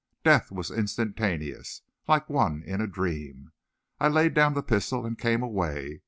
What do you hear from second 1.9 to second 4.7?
Like one in a dream, I laid down the